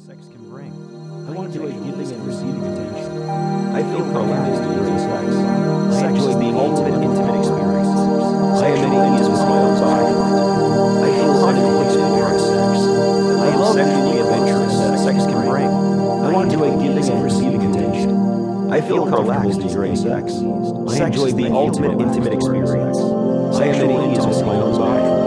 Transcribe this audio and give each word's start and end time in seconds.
sex 0.00 0.26
can 0.32 0.48
bring. 0.48 0.72
I 1.28 1.32
want 1.32 1.52
to 1.52 1.60
enjoy 1.60 1.76
giving 1.84 2.08
and 2.08 2.26
receiving 2.26 2.64
attention. 2.64 3.20
I 3.76 3.82
feel 3.84 4.00
relaxed 4.00 4.62
during 4.64 4.96
sex. 4.96 5.26
Sex 6.00 6.14
is 6.24 6.36
the 6.40 6.50
ultimate 6.56 6.96
intimate 7.04 7.36
experience. 7.36 7.88
I 7.88 8.68
am 8.68 8.92
at 8.96 9.20
ease 9.20 9.28
with 9.28 9.44
my 9.44 9.58
own 9.60 9.76
body. 9.76 10.12
I 11.04 11.10
feel 11.20 11.44
uninhibited 11.44 12.00
during 12.16 12.38
sex. 12.40 12.80
I 13.40 13.46
am 13.52 13.74
sexually 13.74 14.20
adventurous 14.20 14.72
that 14.72 14.98
sex 15.04 15.26
can 15.26 15.46
bring. 15.46 15.68
I 15.68 16.32
want 16.32 16.50
to 16.50 16.64
enjoy 16.64 16.80
giving 16.80 17.10
and 17.10 17.22
receiving 17.22 17.62
attention. 17.70 18.72
I 18.72 18.80
feel 18.80 19.04
relaxed 19.04 19.60
during 19.60 19.96
sex. 19.96 20.32
I 20.32 21.04
enjoy 21.04 21.32
the 21.32 21.52
ultimate 21.52 22.00
intimate 22.00 22.32
experience. 22.32 22.96
I 22.96 23.66
am 23.66 23.90
at 23.90 24.16
ease 24.16 24.26
with 24.26 24.46
my 24.46 24.54
own 24.54 24.78
body. 24.78 25.19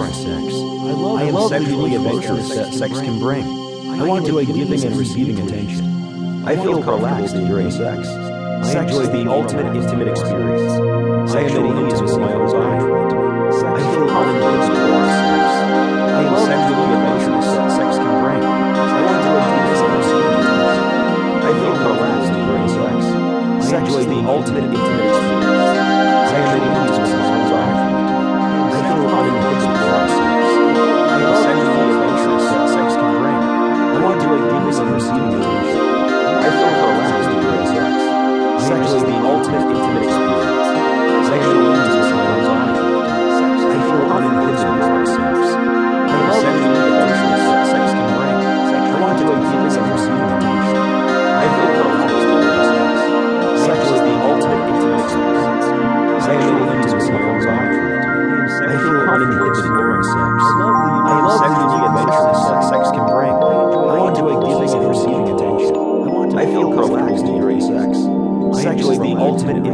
Uninhibited 0.00 0.14
sex. 0.14 0.54
I 0.54 1.22
am 1.24 1.48
sexually 1.48 1.94
adventurous 1.94 2.48
that 2.54 2.72
sex 2.72 3.00
can 3.00 3.18
bring. 3.18 3.44
I 3.44 4.06
want 4.06 4.24
to 4.26 4.38
enjoy 4.38 4.52
giving 4.52 4.82
and 4.84 4.96
receiving 4.96 5.38
attention. 5.40 5.84
I 6.46 6.56
feel 6.56 6.82
relaxed 6.82 7.34
during 7.34 7.70
sex. 7.70 8.08
I 8.08 8.82
enjoy 8.82 9.06
the 9.06 9.30
ultimate 9.30 9.76
intimate 9.76 10.08
experience. 10.08 10.72
I 11.34 11.42
at 11.42 11.92
ease 11.92 12.00
with 12.00 12.18
my 12.18 12.32
own 12.32 12.50
body. 12.50 12.84
I 13.60 13.80
feel 13.92 14.08
uninhibited 14.08 14.72
during 14.72 15.04
sex. 15.20 15.44
I 16.00 16.22
am 16.24 16.36
sexually 16.48 16.92
adventurous 16.96 17.46
that 17.46 17.70
sex 17.76 17.96
can 17.98 18.14
bring. 18.24 18.40
I 18.40 19.00
want 19.04 19.20
to 19.20 19.28
enjoy 19.28 19.52
giving 19.52 19.84
and 19.84 20.00
receiving 20.00 20.32
attention. 20.40 20.88
I 21.44 21.52
feel 21.60 21.76
relaxed 21.92 22.32
during 22.40 22.68
sex. 22.72 23.00
I 23.68 23.78
enjoy 23.78 24.04
the 24.08 24.20
ultimate 24.28 24.64
intimate 24.64 25.04
experience. 25.12 25.70
I 26.30 26.56
am 26.56 26.99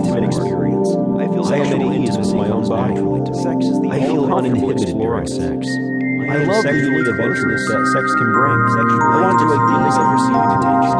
intimate 0.07 0.25
experience. 0.25 0.91
I 0.91 1.27
feel 1.27 1.45
I 1.47 1.59
at 1.59 1.83
ease 1.99 2.17
with 2.17 2.35
my 2.35 2.49
own 2.49 2.69
body. 2.69 2.95
Sex 3.35 3.67
is 3.67 3.81
the 3.81 3.91
I 3.91 4.01
feel 4.01 4.33
uninhibited 4.33 4.95
during 4.95 5.27
sex. 5.27 5.67
I 5.67 6.43
am 6.43 6.63
sexually 6.63 7.11
adventurous 7.11 7.63
that 7.69 7.83
sex 7.91 8.07
can 8.15 8.31
bring. 8.33 8.55
I 8.55 9.19
want 9.19 9.39
to 9.39 9.47
enjoy 9.51 9.59
giving 9.67 9.95
and 9.99 10.09
receiving 10.15 10.53
attention. 10.63 10.99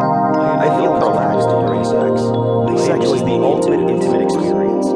I 0.59 0.69
feel 0.79 0.95
relaxed 0.99 1.51
during 1.55 1.85
sex. 1.87 2.15
Sex 2.87 3.01
is 3.07 3.23
the 3.23 3.37
ultimate 3.39 3.91
intimate 3.91 4.23
experience. 4.23 4.87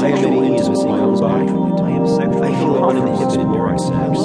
I 0.00 0.08
am 0.08 0.24
at 0.24 0.60
ease 0.60 0.68
with 0.68 0.84
my 0.84 0.98
own 0.98 1.20
body. 1.20 1.48
I 2.40 2.52
feel 2.56 2.84
uninhibited 2.84 3.44
during 3.52 3.78
sex. 3.78 4.18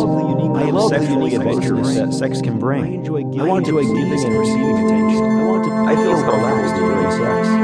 I 0.56 0.63
am 0.63 0.79
sexually 0.88 1.35
adventurous 1.35 1.96
that 1.96 2.13
sex 2.13 2.41
can 2.41 2.57
bring. 2.59 3.03
I 3.40 3.44
want 3.44 3.66
to 3.67 3.79
enjoy 3.79 3.94
giving 3.94 4.23
and 4.23 4.38
receiving 4.40 4.78
attention. 4.85 5.23
I 5.88 5.96
feel 5.96 6.16
relaxed 6.23 6.75
during. 6.75 7.12
Sex 7.12 7.54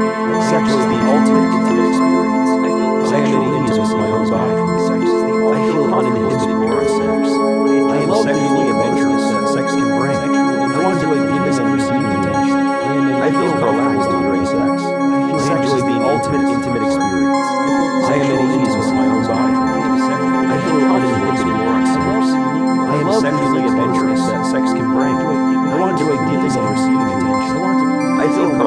I 28.34 28.61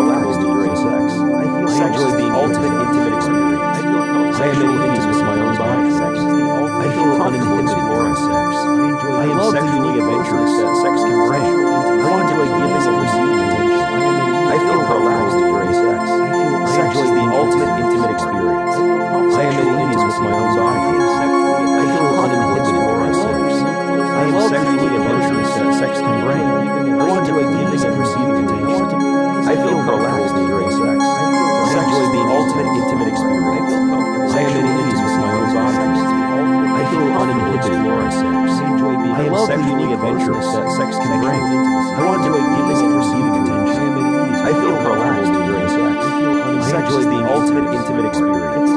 I 39.35 39.38
am 39.38 39.47
sexually 39.47 39.91
adventurous 39.91 40.46
that 40.46 40.72
sex 40.78 40.96
can 40.96 41.19
bring. 41.19 41.35
I 41.35 42.06
want 42.06 42.23
to 42.23 42.31
enjoy 42.31 42.56
giving 42.56 42.85
and 42.85 42.96
receiving 42.96 43.35
attention. 43.44 43.91
I 44.31 44.51
feel 44.53 44.75
relaxed 44.88 45.31
during 45.34 45.68
sex. 45.75 46.72
Sex 46.72 46.94
is 46.94 47.06
the 47.06 47.19
ultimate 47.35 47.68
intimate 47.75 48.06
experience. 48.07 48.72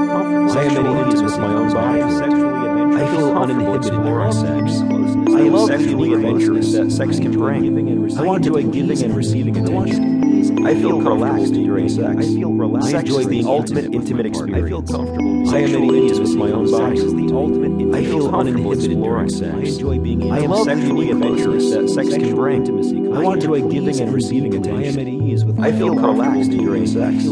I 0.57 0.63
am 0.65 0.87
at 0.87 1.15
ease 1.15 1.23
with 1.23 1.39
my 1.39 1.55
own 1.55 1.73
body. 1.73 2.03
I 2.03 3.07
feel 3.07 3.39
uninhibited 3.39 4.03
during 4.03 4.33
sex. 4.33 4.81
I 4.81 5.41
am 5.43 5.67
sexually 5.69 6.13
adventurous 6.15 6.73
that 6.73 6.91
sex 6.91 7.21
can 7.21 7.33
bring. 7.35 8.19
I 8.19 8.23
want 8.25 8.43
to 8.43 8.57
enjoy 8.57 8.73
giving 8.73 9.01
and 9.05 9.15
receiving 9.15 9.57
attention. 9.57 10.18
I 10.39 10.75
feel 10.75 11.01
relaxed 11.01 11.53
during 11.53 11.89
sex. 11.89 12.17
I 12.17 12.23
feel 12.23 12.53
relaxed. 12.53 12.91
Sex 12.91 13.11
is 13.11 13.27
the 13.27 13.43
ultimate 13.45 13.93
intimate 13.93 14.27
experience. 14.27 14.65
I 14.65 14.69
feel 14.69 14.83
comfortable. 14.83 15.51
I 15.51 15.59
am 15.59 15.75
at 15.75 15.95
ease 15.95 16.21
with 16.21 16.37
my 16.37 16.51
own 16.53 16.71
body. 16.71 17.01
I 17.01 18.05
feel 18.05 18.35
uninhibited 18.35 19.03
during 19.03 19.29
sex. 19.29 19.53
I 19.53 20.39
am 20.39 20.65
sexually 20.65 21.11
adventurous 21.11 21.71
that 21.73 21.89
sex 21.89 22.11
can 22.11 22.37
bring. 22.37 22.69
I 23.13 23.21
want 23.21 23.41
to 23.43 23.55
enjoy 23.55 23.69
giving 23.69 24.01
and 24.01 24.15
receiving 24.15 24.55
attention. 24.55 24.85
I 24.85 24.87
am 24.87 24.99
at 24.99 25.09
ease 25.09 25.45
with 25.45 25.59
I 25.59 25.73
feel 25.73 25.97
relaxed 25.97 26.51
during 26.51 26.87
sex. 26.87 27.25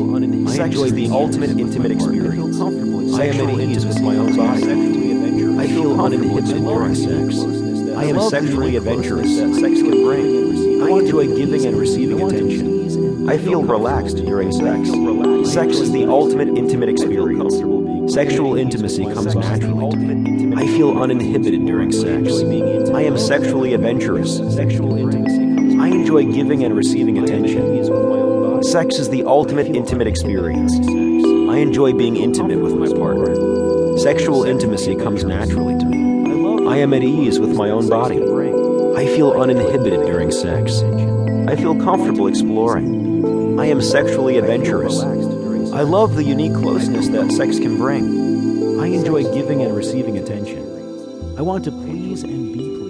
Sex 0.56 0.74
is 0.74 0.92
the 0.92 1.08
ultimate 1.10 1.50
intimate 1.50 1.92
experience. 1.92 2.60
I 2.60 3.24
am 3.26 3.48
at 3.48 3.60
ease 3.60 3.86
with 3.86 4.00
my 4.02 4.16
own 4.16 4.34
body. 4.36 4.64
I 5.58 5.66
feel 5.68 6.00
uninhibited 6.00 6.58
during 6.58 6.94
sex. 6.96 7.38
I 7.96 8.04
am 8.04 8.20
sexually 8.30 8.76
adventurous 8.76 9.36
that 9.36 9.54
sex 9.54 9.80
can 9.80 10.02
bring. 10.04 10.82
I 10.82 10.90
want 10.90 11.08
to 11.08 11.20
enjoy 11.20 11.36
giving 11.36 11.64
and 11.66 11.76
receiving 11.78 12.20
attention. 12.20 12.85
I 13.28 13.38
feel 13.38 13.62
relaxed 13.64 14.18
during 14.18 14.52
sex. 14.52 14.88
Sex 15.52 15.78
is 15.78 15.90
the 15.90 16.04
ultimate 16.08 16.48
intimate 16.56 16.88
experience. 16.88 17.54
Sexual 18.14 18.56
intimacy 18.56 19.04
comes 19.04 19.34
naturally 19.34 19.90
to 19.90 19.96
me. 19.96 20.54
I 20.56 20.66
feel 20.68 20.96
uninhibited 20.96 21.66
during 21.66 21.90
sex. 21.90 22.40
I 22.94 23.02
am 23.02 23.18
sexually 23.18 23.74
adventurous. 23.74 24.38
I 24.38 25.88
enjoy 25.88 26.32
giving 26.32 26.62
and 26.62 26.76
receiving 26.76 27.18
attention. 27.18 28.62
Sex 28.62 28.98
is 28.98 29.10
the 29.10 29.24
ultimate 29.24 29.66
intimate 29.66 30.06
experience. 30.06 30.72
I 30.76 31.58
enjoy 31.58 31.94
being 31.94 32.16
intimate 32.16 32.60
with 32.60 32.74
my 32.74 32.88
partner. 32.96 33.98
Sexual 33.98 34.44
intimacy 34.44 34.94
comes 34.94 35.24
naturally 35.24 35.76
to 35.78 35.84
me. 35.84 36.68
I 36.68 36.76
am 36.76 36.94
at 36.94 37.02
ease 37.02 37.40
with 37.40 37.56
my 37.56 37.70
own 37.70 37.88
body. 37.88 38.22
I 38.96 39.06
feel 39.16 39.32
uninhibited 39.32 40.06
during 40.06 40.30
sex. 40.30 40.82
I 41.48 41.56
feel 41.56 41.76
comfortable 41.76 42.28
exploring. 42.28 43.05
I 43.58 43.66
am 43.66 43.80
sexually 43.80 44.36
adventurous. 44.36 45.00
I 45.00 45.80
love 45.80 46.14
the 46.14 46.22
unique 46.22 46.52
closeness 46.52 47.08
that 47.08 47.32
sex 47.32 47.58
can 47.58 47.78
bring. 47.78 48.78
I 48.78 48.86
enjoy 48.88 49.22
giving 49.32 49.62
and 49.62 49.74
receiving 49.74 50.18
attention. 50.18 50.58
I 51.38 51.42
want 51.42 51.64
to 51.64 51.70
please 51.70 52.22
and 52.22 52.52
be 52.52 52.58
pleased. 52.58 52.85